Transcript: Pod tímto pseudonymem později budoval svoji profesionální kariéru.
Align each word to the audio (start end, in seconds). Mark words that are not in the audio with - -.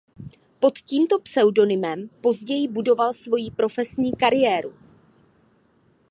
Pod 0.59 0.79
tímto 0.81 1.19
pseudonymem 1.19 2.09
později 2.21 2.67
budoval 2.67 3.13
svoji 3.13 3.51
profesionální 3.51 4.11
kariéru. 4.15 4.73